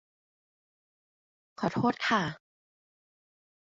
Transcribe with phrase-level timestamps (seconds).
[1.59, 2.21] ขอโทษคะ